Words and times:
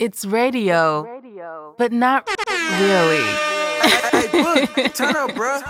It's 0.00 0.24
radio, 0.24 1.20
but 1.76 1.92
not 1.92 2.26
really. 2.26 3.20
Hey, 3.20 4.28
Book, 4.32 4.94
turn 4.94 5.14
up, 5.14 5.34
bro. 5.34 5.60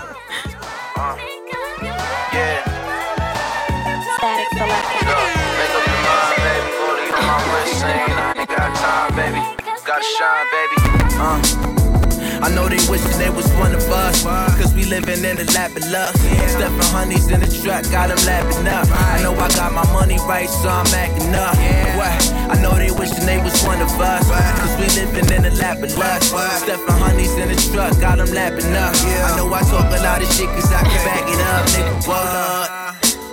Yeah, 2.31 2.63
Statik 4.15 4.47
Selektah. 4.55 5.03
Make 5.59 5.75
up 5.75 5.83
your 5.85 5.99
mind, 6.07 6.39
baby. 6.47 6.71
Rolling 6.79 7.11
on 7.11 7.23
my 7.27 7.35
wrist, 7.51 7.75
saying 7.81 8.15
I 8.15 8.33
ain't 8.39 8.47
got 8.47 8.71
time, 8.77 9.11
baby. 9.17 9.41
Gotta 9.85 10.05
shine, 10.05 10.47
baby. 10.49 10.77
Uh. 11.19 11.80
I 12.41 12.49
know 12.49 12.67
they 12.67 12.81
wishing 12.89 13.17
they 13.19 13.29
was 13.29 13.47
one 13.53 13.73
of 13.73 13.83
us. 13.89 14.23
Cause 14.57 14.73
we 14.73 14.83
living 14.85 15.23
in 15.23 15.37
the 15.37 15.45
lap 15.53 15.75
of 15.77 15.85
luck. 15.91 16.15
Stuffing 16.49 16.89
honeys 16.89 17.29
in 17.29 17.39
the 17.39 17.49
truck, 17.61 17.83
got 17.91 18.09
them 18.09 18.17
lapping 18.25 18.67
up. 18.67 18.87
I 18.89 19.21
know 19.21 19.33
I 19.33 19.47
got 19.53 19.73
my 19.73 19.85
money 19.93 20.17
right, 20.27 20.49
so 20.49 20.69
I'm 20.69 20.87
acting 20.93 21.33
up. 21.35 21.55
What? 21.97 22.17
I 22.49 22.61
know 22.61 22.73
they 22.73 22.91
wishing 22.91 23.25
they 23.25 23.37
was 23.37 23.55
one 23.63 23.81
of 23.81 23.93
us. 24.01 24.25
Cause 24.59 24.73
we 24.81 24.87
living 24.97 25.29
in 25.31 25.43
the 25.43 25.53
lap 25.61 25.83
of 25.83 25.95
luck. 25.97 26.21
Stuffing 26.23 26.97
honeys 26.97 27.33
in 27.37 27.49
the 27.49 27.57
truck, 27.71 27.93
got 27.99 28.17
them 28.17 28.29
lapping 28.33 28.73
up. 28.73 28.95
I 28.95 29.37
know 29.37 29.53
I 29.53 29.61
talk 29.61 29.85
a 29.93 30.01
lot 30.01 30.21
of 30.21 30.31
shit 30.33 30.49
cause 30.49 30.71
I 30.73 30.81
can 30.81 31.01
back 31.05 31.25
it 31.29 31.39
up, 31.39 31.65
nigga. 31.69 32.07
What? 32.07 32.80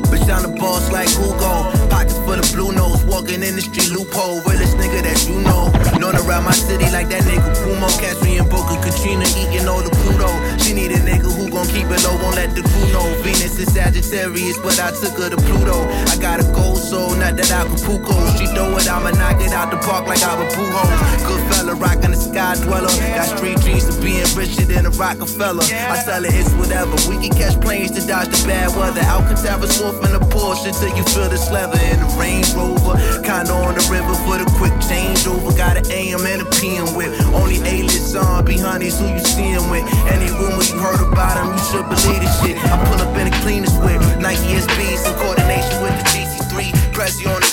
Bitch, 0.07 0.31
I'm 0.31 0.43
the 0.43 0.55
boss 0.59 0.91
like 0.93 1.09
Hugo. 1.11 1.67
Pockets 1.91 2.19
full 2.23 2.39
of 2.39 2.47
blue 2.55 2.73
nose. 2.73 3.03
Walking 3.05 3.43
in 3.43 3.57
the 3.57 3.63
street 3.63 3.91
loophole. 3.91 4.41
Realest 4.47 4.77
nigga 4.79 5.03
that 5.03 5.19
you 5.27 5.43
know. 5.43 5.73
Known 5.99 6.15
around 6.15 6.45
my 6.45 6.55
city 6.55 6.87
like 6.95 7.09
that 7.11 7.27
nigga 7.27 7.51
Kumo. 7.65 7.89
Catch 7.99 8.23
me 8.23 8.39
in 8.39 8.49
Boca 8.49 8.79
Katrina 8.79 9.27
eating 9.35 9.67
all 9.67 9.83
the 9.83 9.91
Pluto. 10.03 10.31
She 10.63 10.75
need 10.75 10.93
a 10.93 11.01
nigga 11.03 11.27
who 11.27 11.51
gon' 11.51 11.67
keep 11.67 11.91
it 11.91 12.01
low. 12.07 12.15
Won't 12.23 12.37
let 12.37 12.55
the 12.55 12.63
crew 12.63 12.87
know. 12.95 13.07
Venus 13.23 13.59
is 13.59 13.73
Sagittarius, 13.75 14.59
but 14.59 14.79
I 14.79 14.95
took 14.95 15.19
her 15.19 15.31
to 15.31 15.37
Pluto. 15.37 15.83
I 16.07 16.15
got 16.23 16.39
a 16.39 16.47
gold 16.55 16.79
soul, 16.79 17.15
not 17.17 17.37
that 17.37 17.51
Acapulco. 17.51 18.15
She 18.39 18.47
throw 18.55 18.77
it, 18.79 18.87
I'ma 18.87 19.11
knock 19.19 19.43
it 19.43 19.53
out 19.53 19.71
the 19.71 19.79
park 19.83 20.07
like 20.07 20.23
I'm 20.23 20.39
a 20.39 20.47
Pujols. 20.55 21.27
Good 21.27 21.43
fella, 21.51 21.75
rockin' 21.75 22.13
the 22.13 22.21
sky 22.21 22.55
dweller. 22.63 22.93
Got 23.19 23.27
street 23.35 23.59
dreams 23.61 23.89
of 23.89 23.99
being 24.03 24.27
richer 24.39 24.65
than 24.65 24.87
a 24.87 24.91
Rockefeller. 24.91 25.63
I 25.63 25.99
sell 26.03 26.25
it, 26.25 26.35
it's 26.35 26.53
whatever. 26.55 26.95
We 27.09 27.19
can 27.23 27.35
catch 27.37 27.61
planes 27.61 27.93
to 27.93 28.07
dodge 28.07 28.29
the 28.29 28.41
bad 28.47 28.75
weather. 28.77 29.01
Alcatraz 29.03 29.79
wolf 29.89 30.05
in 30.05 30.15
a 30.15 30.21
Porsche 30.21 30.73
till 30.79 30.95
you 30.97 31.05
feel 31.05 31.29
this 31.29 31.51
leather 31.51 31.79
in 31.91 32.01
the 32.01 32.09
Range 32.21 32.49
Rover. 32.55 32.97
Kinda 33.23 33.53
on 33.53 33.75
the 33.75 33.85
river 33.91 34.15
for 34.25 34.37
the 34.39 34.47
quick 34.59 34.73
changeover. 34.85 35.57
Got 35.57 35.77
an 35.77 35.87
AM 35.91 36.25
and 36.27 36.43
a 36.43 36.49
PM 36.57 36.95
with 36.95 37.13
only 37.35 37.59
A-list 37.65 38.13
zombie 38.13 38.59
honeys 38.59 38.99
who 38.99 39.07
you 39.09 39.21
seeing 39.21 39.65
with. 39.71 39.85
Any 40.13 40.29
rumor 40.39 40.63
you 40.63 40.79
heard 40.79 41.01
about 41.01 41.35
them, 41.37 41.57
you 41.57 41.65
should 41.71 41.87
believe 41.89 42.21
this 42.21 42.35
shit. 42.41 42.57
I 42.65 42.77
pull 42.87 43.01
up 43.01 43.17
in 43.17 43.31
the 43.31 43.37
cleanest 43.43 43.77
whip. 43.83 44.01
Nike 44.21 44.61
SBs 44.65 45.07
in 45.09 45.15
coordination 45.21 45.77
with 45.83 45.97
the 45.99 46.05
GC3. 46.13 46.73
Pressy 46.93 47.25
on 47.33 47.41
the 47.41 47.48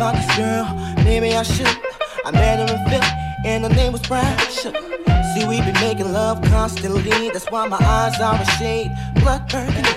about 0.00 0.14
this 0.14 0.34
girl. 0.34 0.64
Maybe 1.04 1.34
I 1.34 1.42
should. 1.42 1.76
I 2.24 2.30
met 2.30 2.56
her 2.58 2.74
in 2.74 2.80
Philly, 2.88 3.12
and 3.44 3.64
her 3.64 3.74
name 3.80 3.92
was 3.92 4.00
Brian. 4.00 4.38
See, 4.48 5.44
we 5.46 5.60
been 5.60 5.74
making 5.74 6.10
love 6.10 6.40
constantly. 6.42 7.28
That's 7.28 7.50
why 7.50 7.68
my 7.68 7.76
eyes 7.76 8.18
are 8.18 8.40
a 8.40 8.46
shade 8.56 8.90
blood 9.16 9.46
burgundy. 9.50 9.94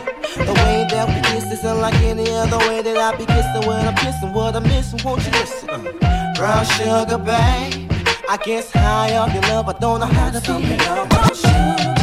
The 0.50 0.54
way 0.64 0.86
that 0.92 1.08
we 1.08 1.16
kiss 1.30 1.46
isn't 1.54 1.80
like 1.80 1.96
any 2.02 2.30
other 2.32 2.58
way 2.68 2.82
that 2.82 2.98
I 2.98 3.16
be 3.16 3.26
kissing 3.26 3.66
when 3.66 3.88
I'm 3.88 3.96
kissing. 3.96 4.34
What 4.34 4.58
I'm 4.58 4.64
missing, 4.64 5.00
won't 5.06 5.24
you 5.26 5.32
listen? 5.32 5.70
Uh, 5.70 6.34
brown 6.36 6.66
sugar, 6.66 7.18
babe. 7.18 7.90
I 8.28 8.38
guess 8.44 8.72
high 8.72 9.16
off 9.16 9.34
your 9.34 9.44
love, 9.44 9.70
I 9.70 9.74
don't 9.80 10.02
know 10.02 10.06
how 10.06 10.32
to 10.32 10.40
be 10.42 10.76
brown 10.76 11.34
sugar. 11.34 12.03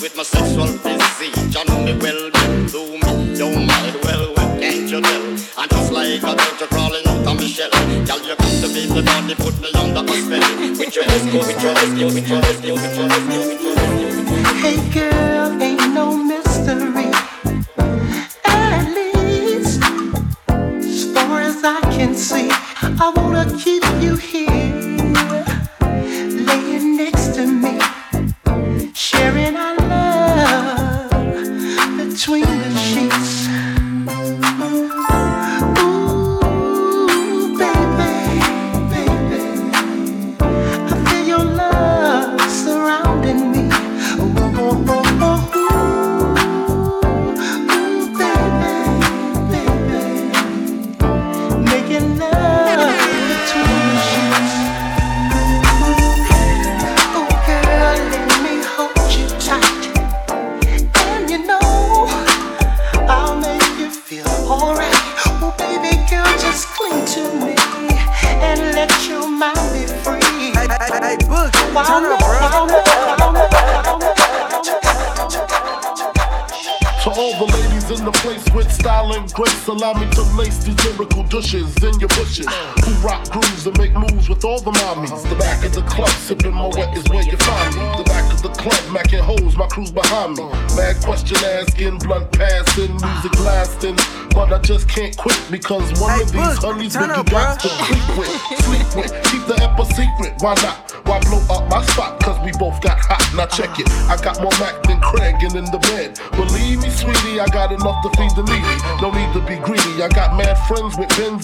with 0.00 0.16
my 0.16 0.22
sexual 0.22 0.66
disease. 0.66 1.54
You 1.54 1.64
know 1.64 1.82
me 1.82 1.94
well, 1.98 2.30
well, 2.32 2.66
do 2.66 2.82
me, 2.92 3.36
don't 3.36 3.66
mind 3.66 3.96
well, 4.04 4.34
well, 4.36 4.58
can't 4.60 4.88
you 4.90 5.00
tell? 5.00 5.22
I'm 5.58 5.68
just 5.68 5.92
like 5.92 6.22
a 6.22 6.36
turtle 6.36 6.66
crawling 6.68 7.06
out 7.06 7.26
of 7.26 7.36
my 7.36 7.46
shell. 7.46 7.70
Tell 8.06 8.20
you 8.22 8.36
come 8.36 8.56
to 8.62 8.68
be 8.68 8.86
the 8.86 9.02
body, 9.02 9.34
put 9.34 9.60
me 9.60 9.70
under 9.74 10.00
a 10.00 10.16
spell. 10.22 10.78
With 10.78 10.94
your 10.94 11.04
rescue, 11.04 11.38
with 11.40 11.62
your 11.62 11.74
rescue, 11.74 12.06
with 12.06 12.28
your 12.28 12.40
rescue, 12.40 12.74
with 12.74 12.96
your 12.96 13.08
rescue, 13.08 13.38
with 13.48 13.62
your 13.62 13.74
rescue. 13.74 14.54
Hey 14.62 14.90
girl. 14.92 15.27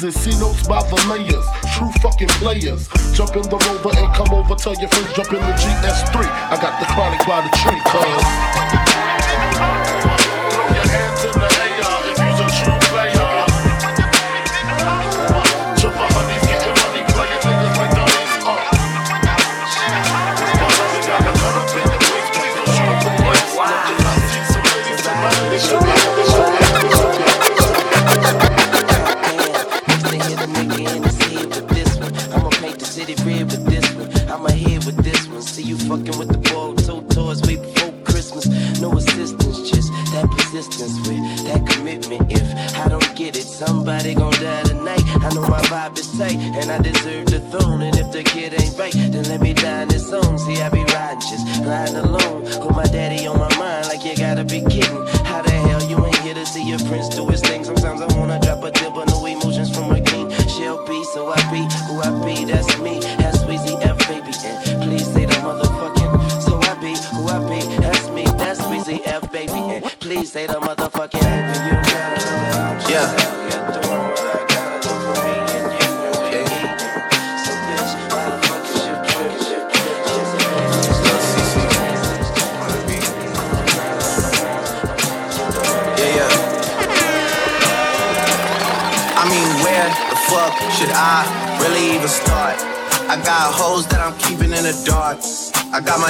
and 0.05 0.15
see 0.15 0.39
notes 0.39 0.67
by 0.69 0.83
the 0.83 0.97
layers. 1.09 1.47
True 1.77 1.91
fucking 2.03 2.29
players. 2.41 2.89
Jump 3.13 3.37
in 3.37 3.43
the 3.43 3.57
rover 3.57 3.97
and 3.97 4.15
come 4.15 4.35
over. 4.35 4.55
Tell 4.55 4.75
your 4.75 4.89
friends, 4.89 5.13
jump 5.15 5.33
in 5.33 5.41
the 5.41 5.55
GS3. 5.57 6.25
I 6.51 6.61
got 6.61 6.79
the 6.79 6.87
chronic 6.93 7.27
by 7.27 7.41
the 7.41 7.51
tree, 7.57 7.81
cuz. 7.89 8.94
And 46.57 46.71
I 46.71 46.84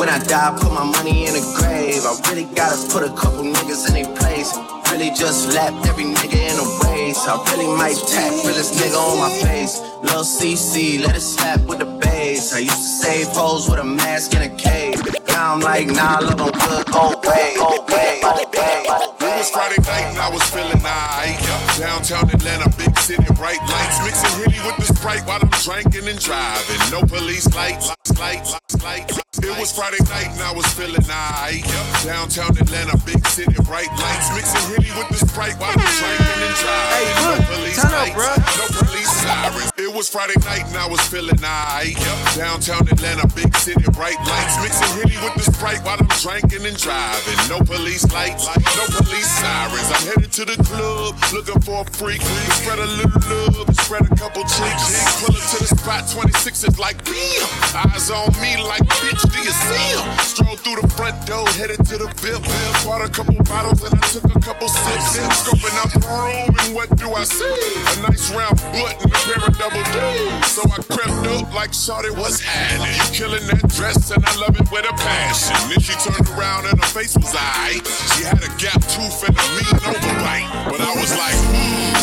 when 0.00 0.08
I 0.08 0.18
die, 0.24 0.56
put 0.56 0.72
my 0.72 0.88
money 0.96 1.28
in 1.28 1.34
the 1.36 1.44
grave. 1.60 2.00
I 2.08 2.16
really 2.32 2.48
gotta 2.56 2.80
put 2.88 3.04
a 3.04 3.12
couple 3.12 3.44
niggas 3.44 3.84
in 3.88 4.00
their 4.00 4.08
place. 4.16 4.56
Really 4.88 5.12
just 5.12 5.52
lapped 5.52 5.86
every 5.86 6.04
nigga 6.04 6.40
in 6.40 6.56
a 6.56 6.66
race. 6.88 7.20
I 7.28 7.36
really 7.52 7.68
might 7.76 8.00
tap 8.08 8.32
realest 8.40 8.80
nigga 8.80 8.96
on 8.96 9.18
my 9.20 9.28
face. 9.44 9.78
Lil 10.00 10.24
CC, 10.24 11.04
let 11.04 11.14
it 11.14 11.20
slap 11.20 11.60
with 11.68 11.80
the 11.80 11.90
bass. 12.00 12.54
I 12.54 12.60
used 12.60 12.80
to 12.80 12.92
save 13.04 13.26
hoes 13.28 13.68
with 13.68 13.78
a 13.78 13.84
mask 13.84 14.32
in 14.32 14.40
a 14.40 14.48
cave. 14.56 14.96
Now 15.28 15.52
I'm 15.52 15.60
like, 15.60 15.88
nah, 15.88 16.24
love 16.24 16.38
them 16.38 16.48
good, 16.48 16.86
go 16.88 17.12
away, 17.12 17.52
go 17.60 17.68
away, 17.84 18.20
go 18.24 18.30
away. 18.40 18.80
It 19.20 19.36
was 19.36 19.50
Friday 19.50 19.84
night 19.84 20.08
and 20.08 20.18
I 20.18 20.30
was 20.32 20.42
feeling 20.48 20.80
high. 20.80 21.36
Downtown 21.78 22.24
Atlanta, 22.32 22.72
big 22.80 22.96
city, 22.98 23.28
bright 23.36 23.60
lights. 23.68 24.00
Mixing 24.00 24.32
Henny 24.40 24.60
with 24.64 24.76
the 24.80 24.94
Sprite 24.94 25.28
while 25.28 25.40
I'm 25.42 25.52
drinking 25.60 26.08
and 26.08 26.18
driving. 26.18 26.80
No 26.90 27.04
police 27.04 27.52
lights, 27.54 27.92
lights, 28.18 28.52
lights, 28.52 28.82
lights. 28.82 29.29
It 29.42 29.58
was 29.58 29.72
Friday 29.72 30.02
night 30.12 30.28
and 30.36 30.42
I 30.42 30.52
was 30.52 30.66
feeling 30.74 31.00
alright. 31.08 31.64
Downtown 32.04 32.52
Atlanta, 32.56 32.96
big 33.04 33.24
city, 33.26 33.56
bright 33.64 33.88
lights. 33.96 34.28
Mixing 34.36 34.68
Henny 34.68 34.92
with 34.92 35.08
the 35.08 35.24
Sprite 35.24 35.56
while 35.56 35.72
I'm 35.72 35.80
drinking 35.80 36.40
and 36.44 36.56
driving. 36.60 37.16
No 37.24 37.36
police 37.48 37.80
lights, 37.80 38.56
no 38.60 38.66
police 38.84 39.12
sirens. 39.24 39.72
It 39.80 39.92
was 39.92 40.08
Friday 40.08 40.36
night 40.44 40.68
and 40.68 40.76
I 40.76 40.86
was 40.88 41.00
feeling 41.08 41.40
alright. 41.40 41.96
Downtown 42.36 42.84
Atlanta, 42.88 43.26
big 43.32 43.54
city, 43.56 43.84
bright 43.92 44.20
lights. 44.28 44.60
Mixing 44.60 44.92
Henny 45.00 45.16
with 45.24 45.34
the 45.40 45.52
Sprite 45.52 45.80
while 45.84 45.96
I'm 45.96 46.08
drinking 46.20 46.68
and 46.68 46.76
driving. 46.76 47.40
No 47.48 47.64
police 47.64 48.04
lights, 48.12 48.44
no 48.44 48.84
police 48.92 49.30
sirens. 49.40 49.88
I'm 49.88 50.04
headed 50.04 50.32
to 50.36 50.44
the 50.44 50.56
club, 50.68 51.16
looking 51.32 51.60
for 51.64 51.80
a 51.80 51.90
freak. 51.96 52.20
Spread 52.60 52.78
a 52.78 52.88
little 53.00 53.24
love, 53.24 53.72
spread 53.80 54.04
a 54.04 54.12
couple 54.20 54.44
cheeks. 54.44 55.24
Pull 55.24 55.32
up 55.32 55.44
to 55.52 55.58
the 55.64 55.70
spot, 55.72 56.04
26 56.12 56.64
is 56.64 56.78
like, 56.78 57.00
bam. 57.04 57.88
Eyes 57.88 58.10
on 58.10 58.28
me 58.40 58.60
like, 58.60 58.84
bitch, 59.00 59.24
do 59.30 59.38
you 59.38 59.54
see 59.54 59.86
him? 59.94 60.18
Stroll 60.18 60.56
through 60.56 60.82
the 60.82 60.88
front 60.94 61.14
door, 61.26 61.46
headed 61.54 61.78
to 61.86 61.96
the 61.98 62.08
VIP. 62.18 62.46
Bought 62.84 63.02
a 63.04 63.10
couple 63.10 63.34
bottles 63.44 63.82
and 63.82 63.94
I 63.94 64.06
took 64.08 64.24
a 64.24 64.40
couple 64.40 64.68
sips. 64.68 65.40
Scoping 65.42 65.76
out 65.78 65.90
the 65.94 66.02
room, 66.06 66.50
and 66.50 66.74
what 66.74 66.90
do 66.98 67.12
I 67.14 67.24
see? 67.24 67.46
A 67.46 68.02
nice 68.02 68.30
round 68.34 68.58
butt 68.74 68.98
and 69.02 69.12
a 69.12 69.18
pair 69.26 69.40
of 69.46 69.54
double 69.58 69.84
D's. 69.94 70.46
So 70.50 70.62
I 70.66 70.78
crept 70.90 71.26
up 71.30 71.54
like 71.54 71.72
Shorty, 71.72 72.10
what's 72.10 72.40
happening? 72.40 72.94
You 72.94 73.06
killing 73.14 73.46
that 73.46 73.66
dress 73.76 74.10
and 74.10 74.24
I 74.24 74.34
love 74.36 74.58
it 74.58 74.70
with 74.70 74.84
a 74.84 74.94
passion. 74.98 75.56
Then 75.70 75.80
she 75.80 75.94
turned 76.02 76.28
around 76.36 76.66
and 76.66 76.78
her 76.78 76.90
face 76.90 77.16
was 77.16 77.32
aight. 77.34 77.86
She 78.16 78.24
had 78.24 78.42
a 78.42 78.50
gap 78.58 78.82
tooth 78.90 79.22
and 79.26 79.36
a 79.36 79.46
mean 79.54 79.76
overbite. 79.86 80.48
But 80.70 80.80
I 80.80 80.92
was 80.98 81.12
like, 81.16 81.38
hmm. 81.54 81.99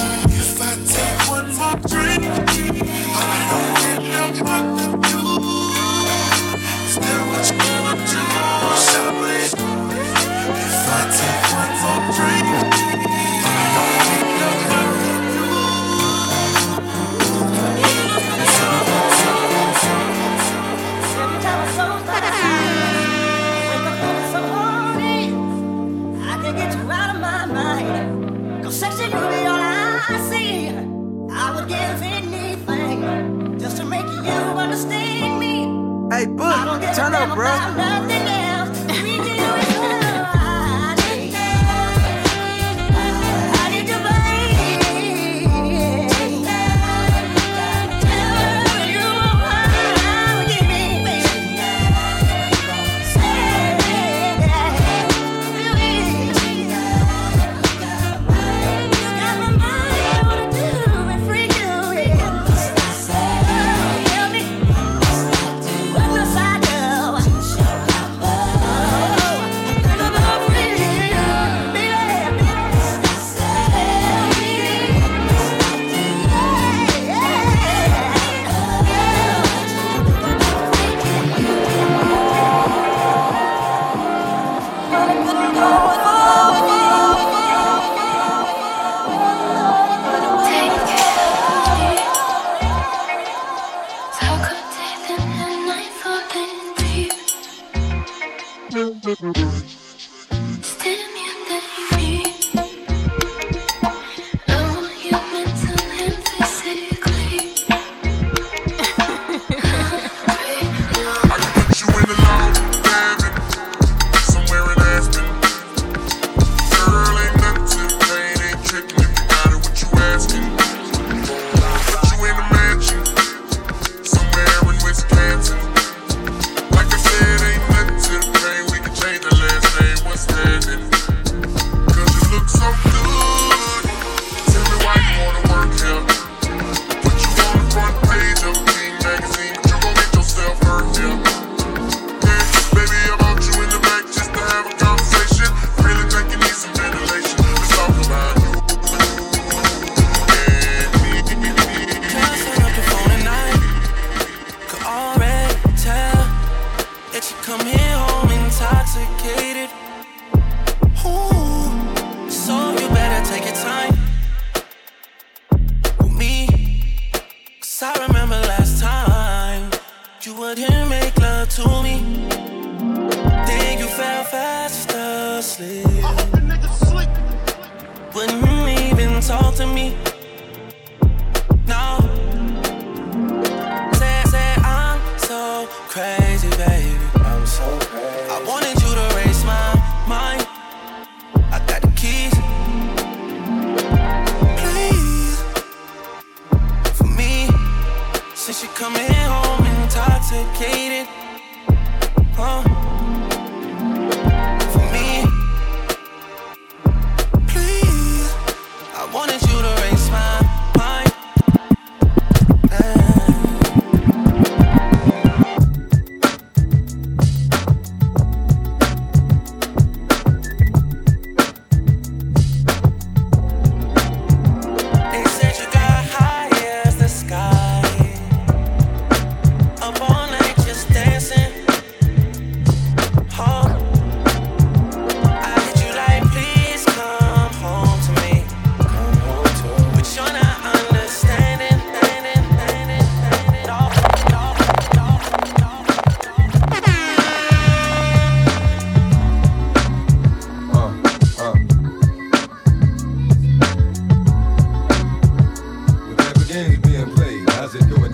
Hey, 36.12 36.26
Book, 36.26 36.82
turn 36.96 37.14
up, 37.14 37.36
bro. 37.36 38.47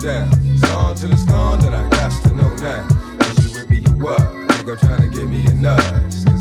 Down? 0.04 0.28
It's 0.52 0.70
on 0.70 0.94
till 0.94 1.12
it's 1.12 1.24
gone, 1.24 1.60
then 1.60 1.72
I 1.72 1.88
got 1.88 2.12
to 2.22 2.28
know 2.34 2.54
now. 2.56 2.86
Is 3.20 3.54
you 3.54 3.60
with 3.60 3.70
me, 3.70 3.78
you 3.78 4.04
what? 4.04 4.20
Nigga 4.20 4.78
trying 4.78 5.10
to 5.10 5.16
give 5.16 5.30
me 5.30 5.46
a 5.46 5.54
nut. 5.54 6.33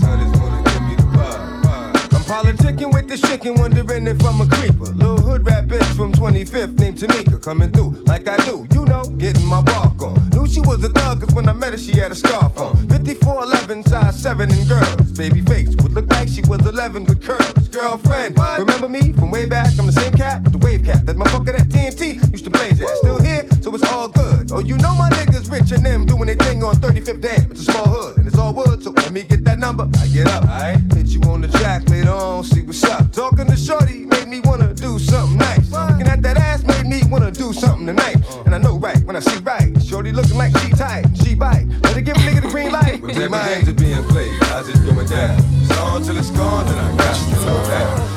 The 3.18 3.28
chicken, 3.28 3.56
wondering 3.56 4.08
if 4.08 4.24
I'm 4.26 4.42
a 4.42 4.48
creeper. 4.48 4.86
Little 4.86 5.20
hood 5.20 5.46
rat 5.46 5.68
bitch 5.68 5.86
from 5.96 6.14
25th 6.14 6.80
named 6.80 6.98
Tamika 6.98 7.42
coming 7.42 7.72
through 7.72 7.92
like 8.06 8.28
I 8.28 8.38
do, 8.46 8.68
you 8.74 8.86
know, 8.86 9.04
getting 9.18 9.46
my 9.46 9.62
bark 9.62 10.02
on. 10.02 10.30
Knew 10.30 10.48
she 10.48 10.62
was 10.62 10.84
a 10.84 10.90
thug 10.90 11.22
cause 11.22 11.34
when 11.34 11.48
I 11.48 11.54
met 11.54 11.74
her 11.74 11.78
she 11.78 11.92
had 11.94 12.12
a 12.12 12.16
scarf 12.16 12.58
on. 12.58 12.76
5411 12.90 13.84
size 13.86 14.20
7 14.22 14.52
and 14.52 14.68
girls. 14.68 15.12
Baby 15.12 15.42
face 15.42 15.76
would 15.82 15.94
look 15.94 16.10
like 16.10 16.28
she 16.28 16.42
was 16.42 16.66
11 16.66 17.06
with 17.06 17.22
curves. 17.22 17.68
Girlfriend, 17.70 18.38
remember 18.58 18.90
me 18.90 19.14
from 19.14 19.32
way 19.32 19.46
back? 19.46 19.68
I'm 19.78 19.86
the 19.86 19.92
same 19.92 20.14
cat 20.14 20.44
with 20.44 20.54
the 20.54 20.60
wave 20.60 20.84
cap. 20.84 21.06
That 21.06 21.18
motherfucker 21.18 21.58
that 21.58 21.70
TNT 21.70 22.32
used 22.32 22.46
to 22.46 22.50
blaze 22.50 22.82
at. 22.82 22.90
Still 22.98 23.22
here, 23.22 23.46
so 23.62 23.74
it's 23.76 23.84
all 23.92 24.08
good. 24.08 24.52
Oh, 24.52 24.60
you 24.60 24.78
know 24.78 24.96
my 24.96 25.10
niggas 25.10 25.52
rich 25.52 25.72
and 25.72 25.86
them 25.86 26.06
doing 26.06 26.26
their 26.26 26.36
thing 26.36 26.64
on 26.64 26.76
35th 26.76 27.22
Dam. 27.22 27.52
It's 27.52 27.68
a 27.68 27.72
small 27.72 27.88
hood 27.88 28.18
and 28.18 28.28
it's 28.28 28.38
all 28.38 28.54
wood, 28.54 28.84
so 28.84 28.92
let 28.92 29.12
me 29.12 29.24
get 29.24 29.44
that 29.46 29.60
number. 29.60 29.88
I 30.00 30.08
get 30.08 30.28
up, 30.28 30.46
I 30.46 30.78
hit 30.96 31.08
you 31.08 31.22
on 31.24 31.42
the 31.42 31.48
track 31.48 31.88
later 31.90 32.12
on, 32.12 32.44
see 32.44 32.62
what's 32.62 32.84
up. 32.84 33.03
Talking 33.12 33.48
to 33.48 33.58
Shorty 33.58 34.06
made 34.06 34.28
me 34.28 34.40
wanna 34.42 34.74
do 34.74 35.00
something 35.00 35.38
nice. 35.38 35.72
Looking 35.72 36.08
at 36.08 36.22
that 36.22 36.38
ass 36.38 36.64
made 36.64 36.86
me 36.86 37.02
wanna 37.10 37.32
do 37.32 37.54
something 37.54 37.86
tonight. 37.88 38.18
Uh. 38.30 38.44
And 38.46 38.56
I 38.56 38.58
know 38.58 38.78
right 38.78 39.04
when 39.06 39.16
I 39.16 39.20
see 39.20 39.40
right. 39.40 39.82
Shorty 39.82 40.12
looking 40.12 40.38
like 40.38 40.56
she 40.60 40.70
tight, 40.70 41.06
she 41.24 41.36
bite. 41.36 41.68
Let 41.84 41.96
her 41.96 42.02
give 42.02 42.16
a 42.16 42.20
nigga 42.20 42.42
the 42.42 42.50
green 42.50 42.72
light. 42.72 43.02
With 43.02 43.16
begins 43.16 43.66
to 43.66 43.74
being 43.74 44.04
played, 44.06 44.32
how's 44.44 44.70
it 44.70 44.76
going 44.86 45.08
down? 45.08 45.40
It's 45.62 45.78
on 45.80 46.04
till 46.04 46.18
it's 46.18 46.32
gone, 46.32 46.66
then 46.66 46.78
I 46.78 46.98
got 46.98 47.16
to 47.16 47.46
know 47.46 47.64
that. 47.68 48.13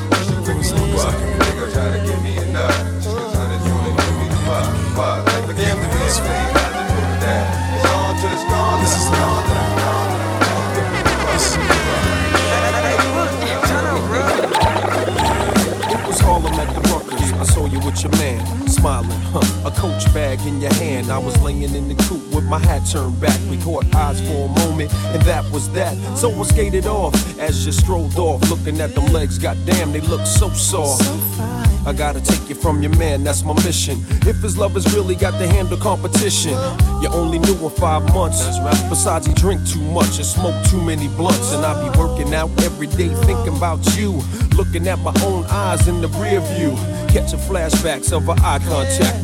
Man, 18.87 19.03
smiling, 19.03 19.26
huh? 19.39 19.67
A 19.67 19.71
coach 19.71 20.11
bag 20.13 20.39
in 20.45 20.61
your 20.61 20.73
hand. 20.75 21.11
I 21.11 21.17
was 21.17 21.39
laying 21.41 21.63
in 21.63 21.87
the 21.87 21.95
coop 22.03 22.23
with 22.33 22.45
my 22.45 22.59
hat 22.59 22.87
turned 22.89 23.19
back. 23.19 23.39
We 23.49 23.57
caught 23.57 23.85
eyes 23.95 24.19
for 24.21 24.45
a 24.45 24.67
moment, 24.67 24.93
and 24.93 25.21
that 25.23 25.49
was 25.51 25.69
that. 25.71 25.95
So 26.17 26.29
I 26.31 26.43
skated 26.43 26.85
off 26.85 27.13
as 27.39 27.65
you 27.65 27.71
strolled 27.71 28.17
off, 28.17 28.49
looking 28.49 28.79
at 28.81 28.95
them 28.95 29.05
legs. 29.07 29.37
Goddamn, 29.37 29.91
they 29.91 30.01
look 30.01 30.25
so 30.25 30.49
soft. 30.49 31.03
I 31.85 31.93
gotta 31.93 32.19
take 32.19 32.49
you 32.49 32.55
from 32.55 32.81
your 32.81 32.93
man, 32.97 33.23
that's 33.23 33.43
my 33.43 33.53
mission. 33.63 33.97
If 34.27 34.41
his 34.41 34.57
lovers 34.57 34.93
really 34.93 35.15
got 35.15 35.31
to 35.39 35.47
handle 35.47 35.77
competition, 35.77 36.51
you 37.01 37.07
only 37.13 37.39
knew 37.39 37.55
him 37.55 37.69
five 37.69 38.03
months. 38.13 38.43
Besides, 38.89 39.25
he 39.25 39.33
drink 39.33 39.65
too 39.65 39.79
much 39.79 40.17
and 40.17 40.25
smoke 40.25 40.55
too 40.65 40.81
many 40.81 41.07
blunts. 41.07 41.53
And 41.53 41.65
I 41.65 41.89
be 41.89 41.97
working 41.97 42.33
out 42.33 42.49
every 42.63 42.87
day 42.87 43.07
thinking 43.23 43.55
about 43.55 43.79
you. 43.95 44.19
Looking 44.57 44.85
at 44.87 44.99
my 44.99 45.13
own 45.23 45.45
eyes 45.45 45.87
in 45.87 46.01
the 46.01 46.09
rear 46.19 46.41
view. 46.41 46.75
Catching 47.07 47.39
flashbacks 47.39 48.11
of 48.11 48.27
our 48.27 48.35
eye 48.39 48.59
contact. 48.67 49.23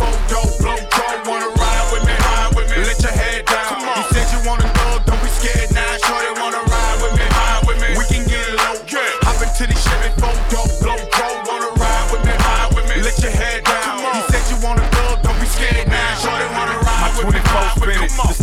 With 0.00 0.23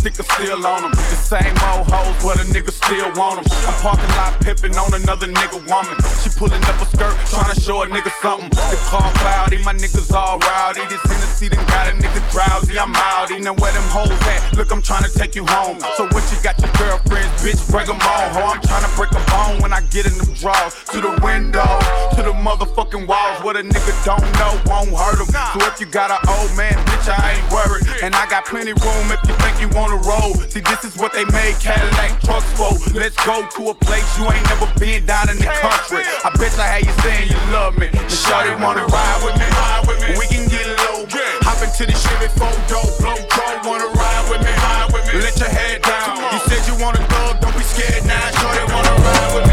sticker 0.02 0.26
still 0.34 0.66
on 0.66 0.82
them. 0.82 0.90
The 0.90 1.14
same 1.14 1.54
old 1.70 1.86
hoes, 1.86 2.18
but 2.26 2.42
a 2.42 2.44
nigga 2.50 2.74
still 2.74 3.06
want 3.14 3.38
them. 3.38 3.46
I'm 3.70 3.76
parking 3.78 4.10
lot 4.18 4.34
pippin' 4.42 4.74
on 4.74 4.90
another 4.98 5.30
nigga 5.30 5.62
woman. 5.70 5.94
She 6.18 6.28
pulling 6.34 6.58
up 6.66 6.82
a 6.82 6.86
skirt, 6.90 7.14
trying 7.30 7.54
to 7.54 7.58
show 7.60 7.82
a 7.82 7.86
nigga 7.86 8.10
something. 8.18 8.50
The 8.50 8.78
car 8.90 9.06
cloudy, 9.22 9.62
my 9.62 9.74
niggas 9.74 10.10
all 10.10 10.42
rowdy. 10.42 10.82
This 10.90 10.98
Tennessee 11.06 11.48
done 11.54 11.62
got 11.70 11.86
a 11.86 11.94
nigga 11.94 12.18
drowsy. 12.34 12.74
I'm 12.82 12.90
outy. 12.90 13.38
Now 13.38 13.54
where 13.54 13.70
them 13.70 13.86
hoes 13.94 14.10
at? 14.26 14.58
Look, 14.58 14.72
I'm 14.72 14.82
trying 14.82 15.06
to 15.06 15.12
take 15.14 15.36
you 15.38 15.46
home. 15.46 15.78
So 15.94 16.10
what 16.10 16.26
you 16.34 16.38
got 16.42 16.58
your 16.58 16.74
girlfriends, 16.74 17.30
bitch, 17.38 17.62
break 17.70 17.86
them 17.86 18.02
on. 18.02 18.26
Ho, 18.34 18.58
I'm 18.58 18.60
trying 18.60 18.82
to 18.82 18.90
break 18.98 19.14
a 19.14 19.22
bone 19.30 19.62
when 19.62 19.72
I 19.72 19.86
get 19.94 20.10
in 20.10 20.18
them 20.18 20.34
drawers. 20.34 20.74
To 20.90 20.98
the 20.98 21.14
window, 21.22 21.70
to 22.18 22.26
the 22.26 22.34
motherfucking 22.34 23.06
walls. 23.06 23.38
What 23.46 23.54
a 23.54 23.62
nigga 23.62 23.94
don't 24.02 24.26
know 24.42 24.58
won't 24.66 24.90
hurt 24.90 25.22
him. 25.22 25.30
So 25.30 25.62
if 25.70 25.78
you 25.78 25.86
got 25.86 26.10
an 26.10 26.18
old 26.26 26.50
man, 26.58 26.74
bitch, 26.90 27.06
I 27.06 27.38
ain't 27.38 27.46
worried. 27.54 27.86
And 28.02 28.16
I 28.18 28.26
got 28.26 28.46
plenty 28.46 28.74
room 28.74 29.06
if 29.14 29.22
you 29.30 29.34
think 29.38 29.62
you 29.62 29.70
want 29.78 29.91
on 29.92 30.00
the 30.00 30.08
road. 30.08 30.50
See, 30.50 30.60
this 30.60 30.84
is 30.84 30.96
what 30.96 31.12
they 31.12 31.24
made 31.26 31.56
Cadillac 31.60 32.20
trucks 32.20 32.48
for. 32.56 32.72
Let's 32.96 33.16
go 33.24 33.46
to 33.46 33.70
a 33.70 33.74
place 33.74 34.06
you 34.18 34.24
ain't 34.24 34.44
never 34.48 34.66
been 34.78 35.04
down 35.06 35.28
in 35.28 35.36
the 35.36 35.50
country. 35.60 36.04
I 36.24 36.30
bet 36.38 36.56
I 36.58 36.66
had 36.66 36.86
you 36.86 36.94
saying 37.02 37.28
you 37.28 37.40
love 37.52 37.76
me. 37.78 37.88
The 37.88 38.16
shawty 38.16 38.52
wanna 38.60 38.84
ride 38.86 39.20
with 39.24 39.36
me. 39.36 39.46
Ride 39.46 39.84
with 39.86 40.00
me. 40.00 40.16
We 40.18 40.26
can 40.26 40.48
get 40.48 40.66
low. 40.88 41.04
Hop 41.44 41.60
into 41.62 41.84
the 41.86 41.96
Chevy 41.96 42.28
photo. 42.38 42.80
Blow 43.00 43.16
draw. 43.28 43.52
Wanna 43.68 43.88
ride 43.92 44.24
with 44.30 44.42
me. 44.42 44.52
Ride 44.52 44.90
with 44.92 45.04
me. 45.12 45.20
Let 45.20 45.38
your 45.38 45.48
head 45.48 45.82
down. 45.82 46.16
You 46.32 46.40
said 46.48 46.62
you 46.68 46.76
wanna 46.82 47.02
thug. 47.08 47.40
Don't 47.40 47.56
be 47.56 47.64
scared 47.64 48.04
now. 48.06 48.20
Shawty 48.40 48.64
wanna 48.72 48.94
ride 48.96 49.34
with 49.34 49.46
me. 49.46 49.51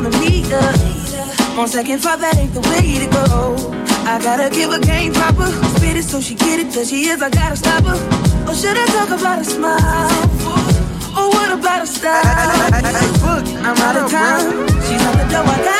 on 0.00 0.10
the 0.10 0.18
meter. 0.18 0.60
Thought 2.00 2.20
that 2.20 2.36
ain't 2.38 2.54
the 2.54 2.60
way 2.60 2.96
to 3.02 3.08
go. 3.12 3.74
I 4.08 4.18
gotta 4.22 4.48
give 4.48 4.70
a 4.72 4.80
game 4.80 5.12
proper. 5.12 5.46
Spit 5.76 5.96
it 5.96 6.04
so 6.04 6.20
she 6.20 6.34
get 6.34 6.58
it, 6.58 6.72
cause 6.72 6.88
she 6.88 7.08
is, 7.08 7.20
I 7.20 7.28
gotta 7.28 7.56
stop 7.56 7.84
her. 7.84 7.98
Or 8.48 8.54
should 8.54 8.76
I 8.76 8.86
talk 8.96 9.10
about 9.10 9.40
a 9.40 9.44
smile? 9.44 9.78
Or 11.18 11.28
what 11.28 11.52
about 11.52 11.82
a 11.82 11.86
style? 11.86 12.14
I'm 13.66 13.76
out 13.76 13.96
of 13.96 14.10
time. 14.10 14.68
She's 14.86 15.04
on 15.04 15.18
the 15.18 15.26
door, 15.28 15.44
I 15.44 15.58
got 15.64 15.79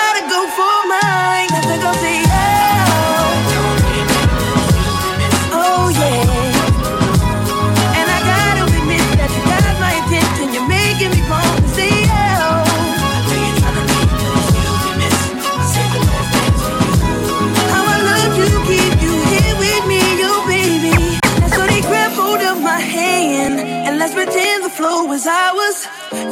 low 24.91 25.13
as 25.13 25.27
I 25.27 25.53
was. 25.61 25.77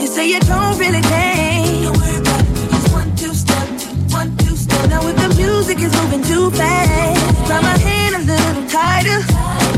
You 0.01 0.09
say 0.14 0.25
you 0.33 0.40
don't 0.40 0.77
really 0.83 1.03
care. 1.12 1.83
Don't 1.85 1.97
worry 2.01 2.18
about 2.23 2.42
it. 2.42 2.92
One, 2.99 3.11
two, 3.21 3.35
step, 3.42 3.66
two, 3.81 3.92
one, 4.18 4.31
two, 4.42 4.57
step. 4.64 4.83
Now 4.90 5.01
if 5.11 5.16
the 5.23 5.31
music 5.42 5.79
is 5.87 5.92
moving 5.99 6.23
too 6.31 6.51
fast, 6.59 7.47
grab 7.47 7.62
my 7.62 7.79
hand 7.88 8.12
a 8.18 8.23
little 8.33 8.66
tighter. 8.77 9.18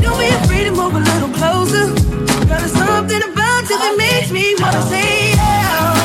Don't 0.03 0.17
be 0.23 0.29
afraid 0.39 0.65
to 0.69 0.73
move 0.81 0.93
a 1.01 1.03
little 1.11 1.31
closer. 1.39 1.85
Girl, 2.47 2.59
there's 2.61 2.77
something 2.83 3.23
about 3.31 3.63
you 3.69 3.77
that 3.83 3.95
makes 4.05 4.29
me 4.31 4.43
wanna 4.59 4.81
say 4.93 5.33
yeah. 5.37 6.00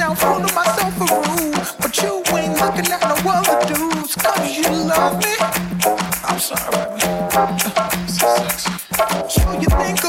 myself, 0.00 0.22
holding 0.22 0.54
myself 0.54 0.96
a 0.96 1.04
rule. 1.04 1.52
But 1.78 1.96
you 2.02 2.22
ain't 2.36 2.58
looking 2.58 2.92
at 2.92 3.02
no 3.02 3.30
other 3.30 3.66
dudes, 3.66 4.14
cause 4.14 4.56
you 4.56 4.70
love 4.70 5.18
me. 5.22 5.36
I'm 6.24 6.38
sorry, 6.38 6.88
baby. 6.98 7.20
So. 8.10 8.80
So 9.28 9.52
you 9.60 9.68
think 9.68 9.99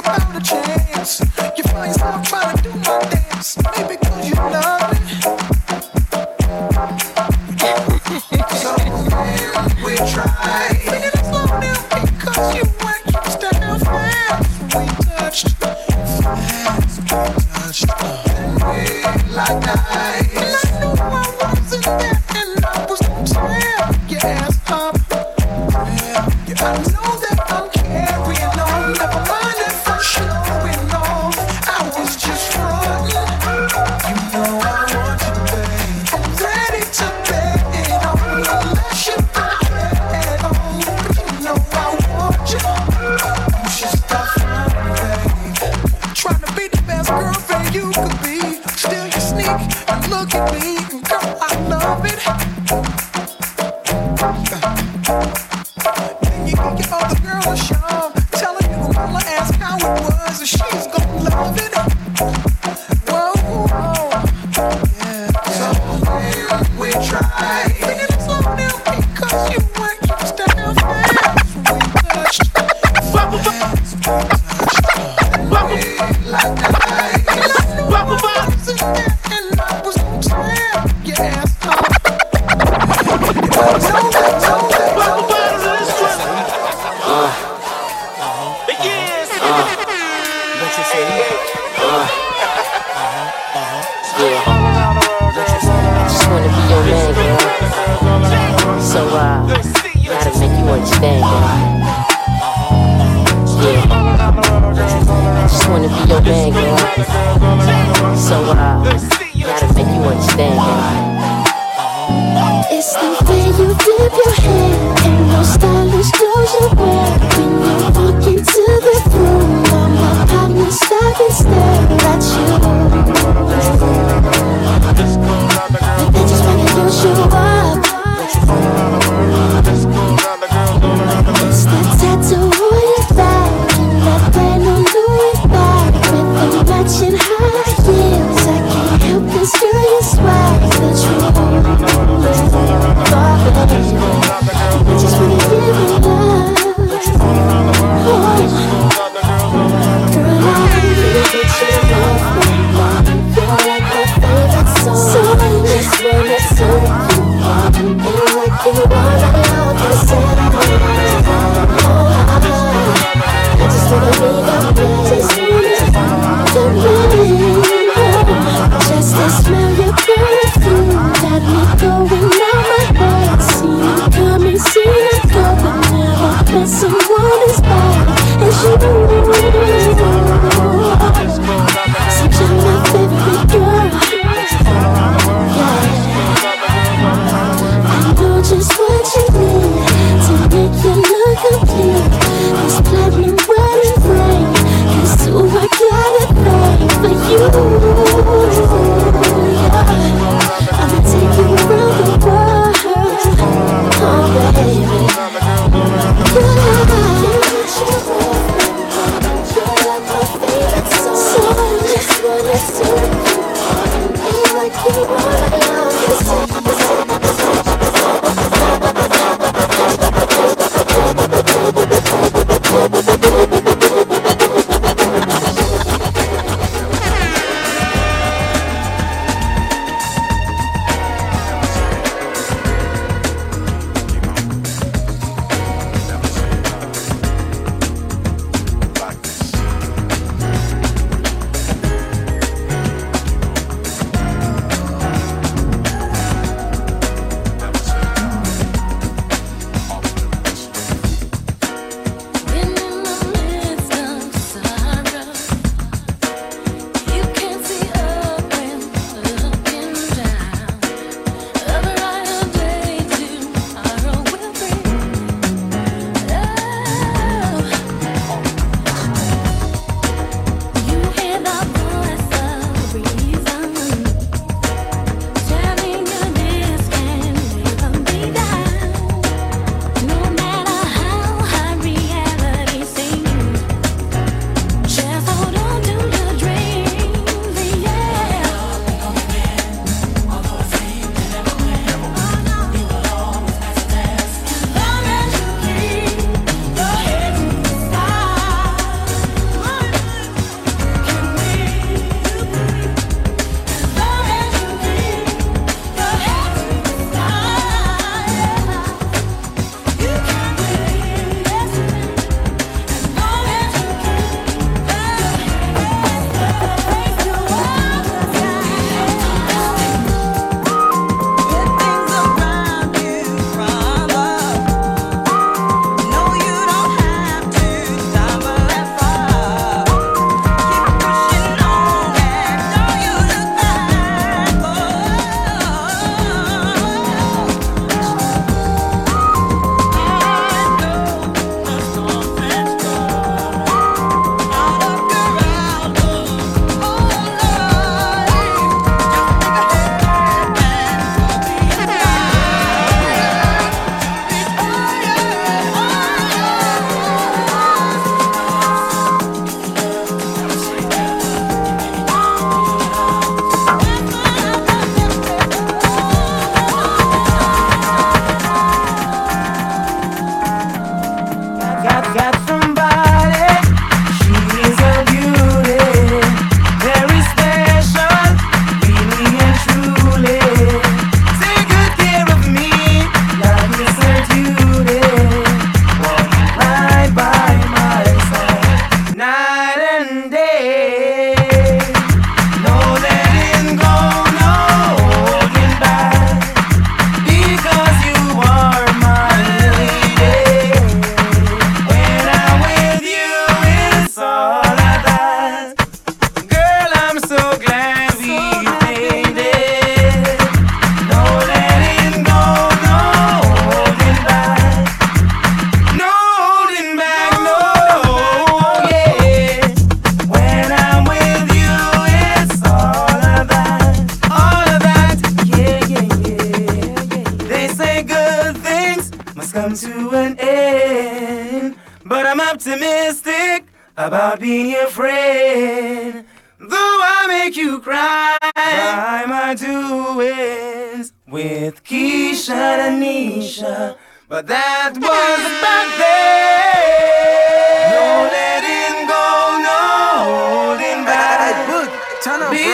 So, 108.15 108.35
uh, 108.51 109.10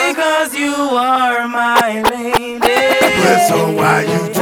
because 0.08 0.54
you 0.54 0.74
are 0.74 1.46
my 1.48 2.02
lady. 2.10 2.58
So 3.48 3.72
why 3.72 4.02
you 4.02 4.37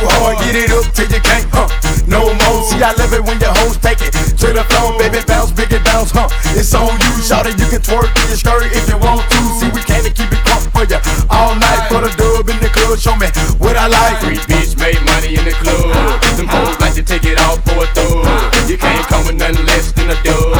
too 0.00 0.08
hard, 0.16 0.38
get 0.40 0.56
it 0.56 0.72
up 0.72 0.86
till 0.96 1.08
you 1.12 1.20
can't, 1.20 1.44
huh? 1.52 1.68
No 2.08 2.32
more. 2.32 2.64
See, 2.64 2.80
I 2.80 2.96
love 2.96 3.12
it 3.12 3.22
when 3.22 3.38
your 3.38 3.52
hoes 3.60 3.76
take 3.76 4.00
it 4.00 4.12
to 4.16 4.48
the 4.48 4.64
floor, 4.72 4.96
baby. 4.96 5.20
Bounce, 5.28 5.52
big 5.52 5.72
it 5.72 5.84
bounce, 5.84 6.10
huh? 6.10 6.28
It's 6.56 6.72
on 6.72 6.96
you, 6.96 7.12
shout 7.20 7.46
it. 7.46 7.60
You 7.60 7.68
can 7.68 7.84
twerk 7.84 8.08
in 8.08 8.26
your 8.32 8.40
skirt 8.40 8.64
if 8.72 8.88
you 8.88 8.96
want 8.96 9.28
to. 9.28 9.40
See, 9.60 9.68
we 9.70 9.84
can't 9.84 10.08
keep 10.08 10.32
it 10.32 10.42
pumped 10.48 10.72
for 10.72 10.88
you 10.88 10.98
all 11.28 11.52
night. 11.54 11.92
Put 11.92 12.08
a 12.08 12.10
dub 12.16 12.48
in 12.48 12.58
the 12.64 12.70
club, 12.72 12.96
show 12.96 13.14
me 13.20 13.28
what 13.60 13.76
I 13.76 13.86
like. 13.86 14.16
Free 14.24 14.40
bitch 14.48 14.74
made 14.80 14.98
money 15.04 15.36
in 15.36 15.44
the 15.44 15.54
club. 15.60 15.92
Them 16.40 16.48
hoes 16.48 16.80
like 16.80 16.96
to 16.96 17.04
take 17.04 17.28
it 17.28 17.36
all 17.44 17.60
for 17.68 17.84
a 17.84 17.86
thug. 17.92 18.24
You 18.66 18.80
can't 18.80 19.04
come 19.06 19.28
with 19.28 19.36
nothing 19.36 19.66
less 19.68 19.92
than 19.92 20.08
a 20.08 20.16
dub. 20.24 20.56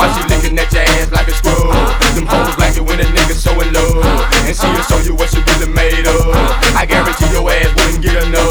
Are 0.00 0.08
she 0.16 0.22
looking 0.32 0.56
at 0.56 0.72
your 0.72 0.82
ass 0.82 1.12
like 1.12 1.28
a 1.28 1.34
scrub? 1.36 1.76
Them 2.16 2.26
hoes 2.26 2.56
like 2.56 2.80
it 2.80 2.84
when 2.84 2.98
a 2.98 3.06
nigga 3.12 3.36
showing 3.36 3.70
love, 3.76 4.02
and 4.48 4.56
she'll 4.56 4.82
show 4.88 4.98
you 5.04 5.14
what 5.14 5.28
she 5.28 5.44
really 5.44 5.70
made 5.70 6.06
of. 6.08 6.32
I 6.74 6.86
guarantee 6.88 7.28
your 7.30 7.44
ass 7.50 7.70
wouldn't 7.76 8.02
get 8.02 8.16
enough. 8.24 8.47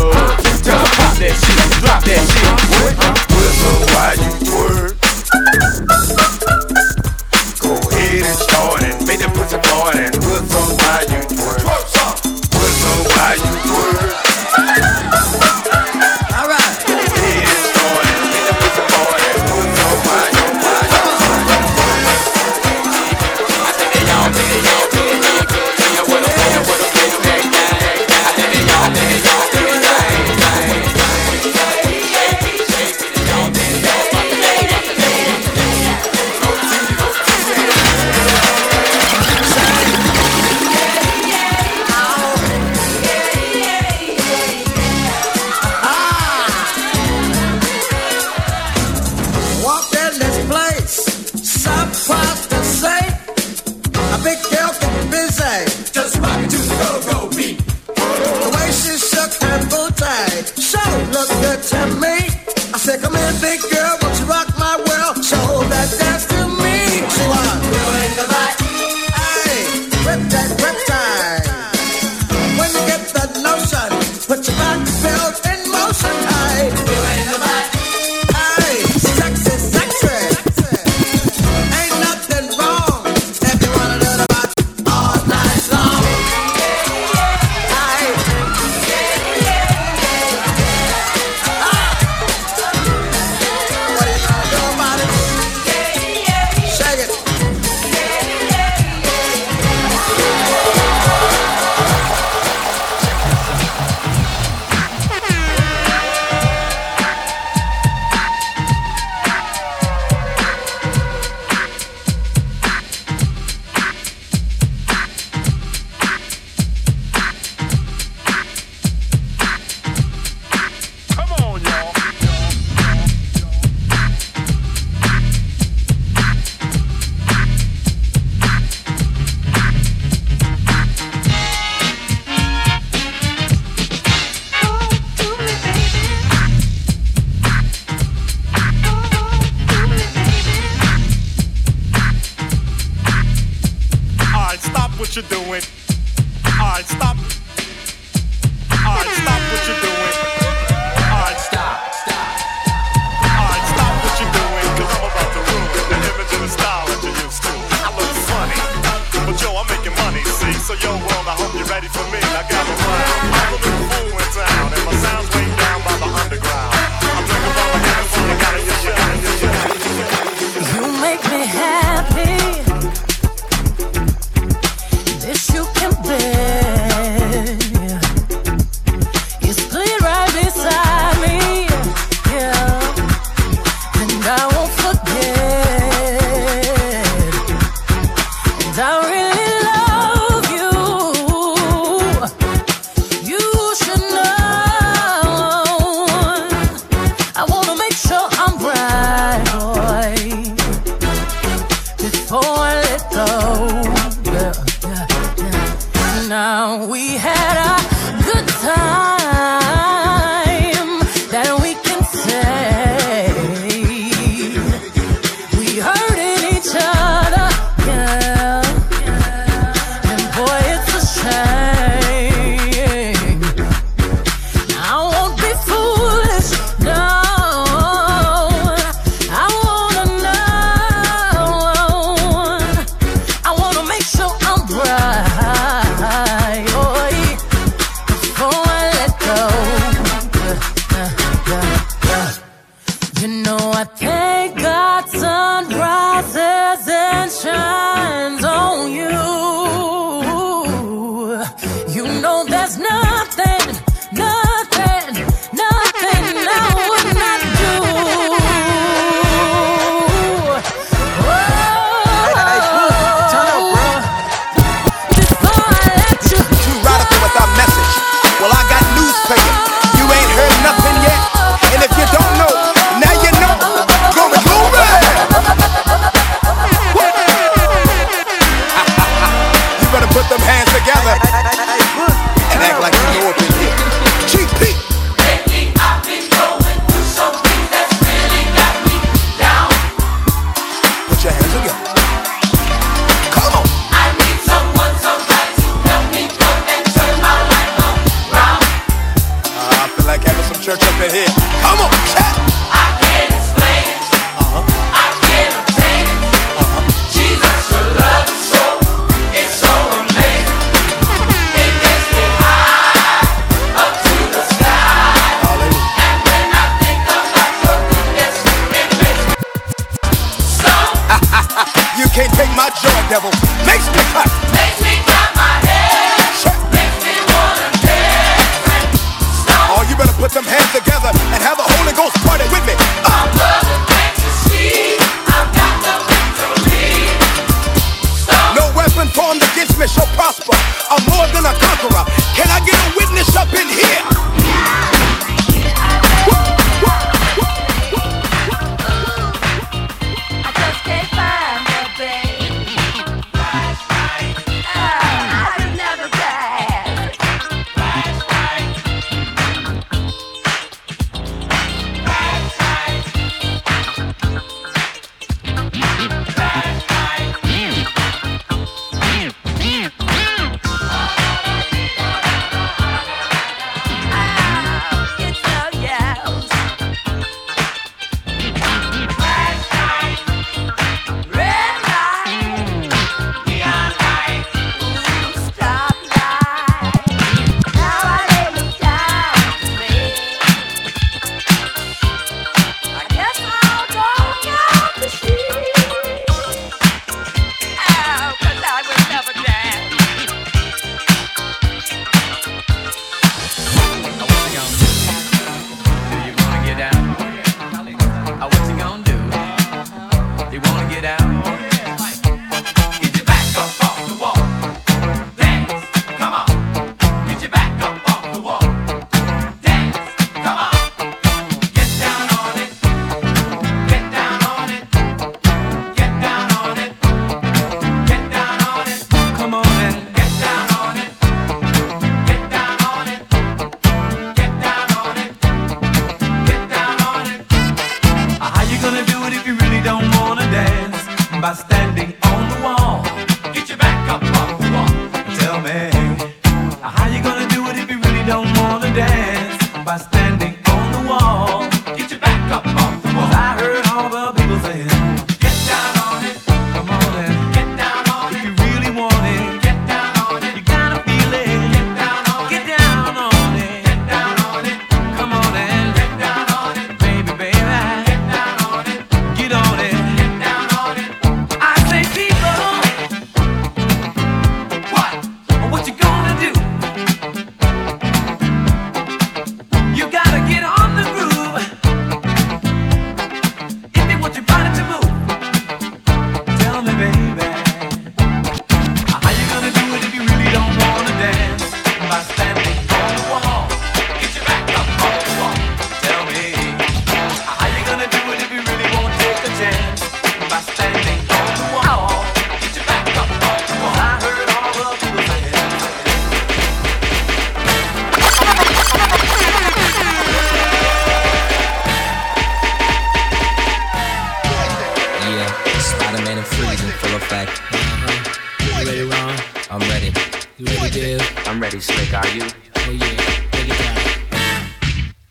pretty 521.69 521.83
slick, 521.83 522.13
are 522.13 522.27
you? 522.29 522.47
Oh 522.77 522.91
yeah, 522.91 523.49
break 523.51 523.67
it 523.67 524.31
down. 524.31 524.67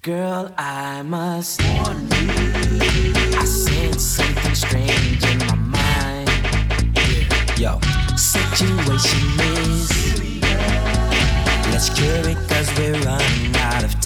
Girl, 0.02 0.54
I 0.58 1.00
must 1.00 1.62
warn 1.62 2.08
you. 2.10 3.12
I 3.38 3.44
sense 3.46 4.02
something 4.02 4.54
strange 4.54 5.24
in 5.24 5.38
my 5.46 5.54
mind. 5.54 6.28
Yo, 7.58 7.80
situation 8.16 9.40
is. 9.40 9.88
Let's 11.72 11.88
cure 11.88 12.28
it, 12.28 12.36
cause 12.50 12.70
we're 12.76 13.00
running 13.00 13.56
out 13.56 13.84
of 13.84 13.98
time. 14.00 14.05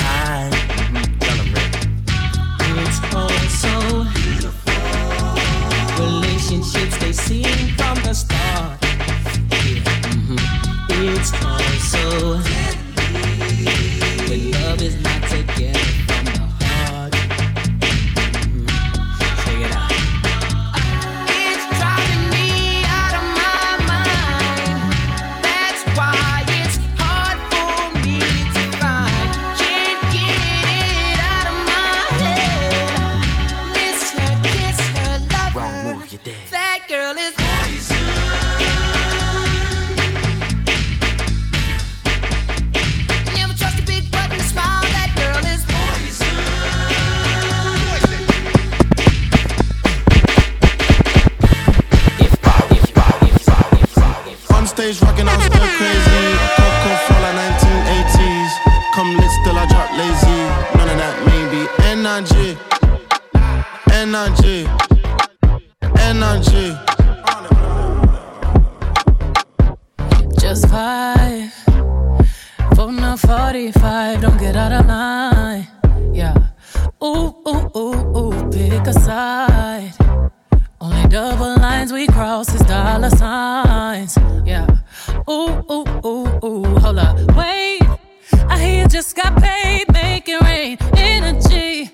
ooh, 85.31 85.65
ooh, 85.71 85.85
ooh, 86.05 86.45
ooh. 86.45 86.79
Hold 86.81 86.99
up, 86.99 87.17
wait. 87.37 87.83
I 88.49 88.59
hear 88.59 88.83
you 88.83 88.89
just 88.89 89.15
got 89.15 89.41
paid, 89.41 89.91
making 89.93 90.39
rain. 90.43 90.77
Energy. 90.97 91.91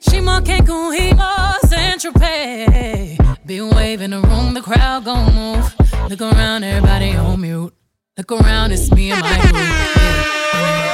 She 0.00 0.20
more 0.20 0.40
Cancun, 0.40 0.96
he 0.98 1.12
more 1.12 1.54
Saint 1.66 2.00
Tropez. 2.00 3.46
Be 3.46 3.60
waving 3.60 4.10
the 4.10 4.20
room, 4.20 4.54
the 4.54 4.62
crowd 4.62 5.04
gon' 5.04 5.34
move. 5.34 5.74
Look 6.08 6.20
around, 6.20 6.64
everybody 6.64 7.14
on 7.14 7.40
mute. 7.40 7.74
Look 8.16 8.32
around, 8.32 8.72
it's 8.72 8.90
me 8.90 9.12
and 9.12 9.20
my 9.20 9.38
group. 9.40 9.54
Yeah. 9.54 10.87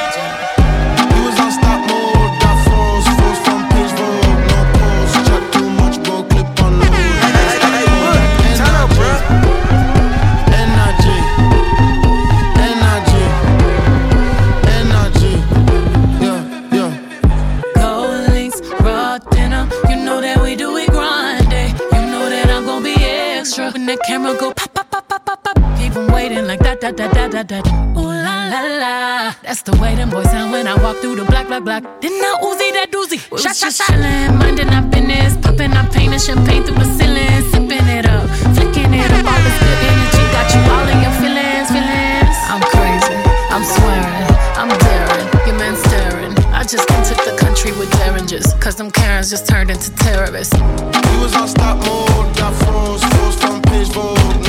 camera 24.14 24.38
go 24.38 24.52
pop, 24.52 24.72
pop, 24.72 24.90
pop, 24.90 25.08
pop, 25.08 25.26
pop, 25.26 25.42
pop. 25.42 25.56
Keep 25.78 25.94
them 25.94 26.06
waiting 26.12 26.46
like 26.46 26.60
that, 26.60 26.80
that, 26.80 26.96
that, 26.96 27.12
that, 27.14 27.30
that, 27.32 27.48
that. 27.48 27.66
Ooh 27.98 28.14
la 28.26 28.36
la 28.52 28.60
la. 28.82 29.34
That's 29.42 29.62
the 29.62 29.74
way 29.82 29.94
them 29.96 30.10
boys 30.10 30.30
sound 30.30 30.52
when 30.52 30.68
I 30.68 30.74
walk 30.82 30.98
through 30.98 31.16
the 31.16 31.24
black, 31.24 31.48
black, 31.48 31.64
block. 31.64 31.82
Then 32.00 32.12
I 32.12 32.38
Uzi 32.46 32.68
that 32.78 32.88
doozy. 32.94 33.18
We 33.30 33.38
shot, 33.42 33.56
shot, 33.56 33.72
shot. 33.72 33.90
Minding 34.38 34.70
our 34.70 34.82
business, 34.82 35.36
popping 35.42 35.72
our 35.72 35.86
pain 35.90 36.12
and 36.12 36.22
champagne 36.22 36.62
through 36.62 36.78
the 36.78 36.88
ceiling, 36.94 37.42
sipping 37.50 37.88
it 37.90 38.06
up, 38.06 38.30
flicking 38.54 38.94
it 38.94 39.10
up. 39.10 39.26
All 39.26 39.40
this 39.42 39.58
good 39.58 39.80
energy 39.90 40.24
got 40.30 40.46
you 40.54 40.62
all 40.70 40.86
in 40.94 40.98
your 41.02 41.14
feelings, 41.18 41.68
feelings. 41.74 42.38
I'm 42.46 42.62
crazy, 42.70 43.18
I'm 43.50 43.64
swearing, 43.66 44.30
I'm 44.54 44.70
daring. 44.78 45.26
Your 45.48 45.58
man 45.58 45.74
staring. 45.90 46.32
I 46.54 46.62
just 46.62 46.86
can 46.86 47.02
took 47.02 47.18
the 47.26 47.34
country 47.36 47.72
with 47.72 47.90
derringers, 47.98 48.54
cause 48.62 48.76
them 48.76 48.92
Karens 48.92 49.28
just 49.28 49.48
turned 49.48 49.70
into 49.70 49.90
terrorists. 50.06 50.54
We 50.54 51.14
was 51.18 51.34
on 51.34 51.48
stop 51.48 51.82
mode, 51.82 52.30
got 52.38 52.54
froze 52.62 53.13
is 53.84 53.90
bold. 53.94 54.43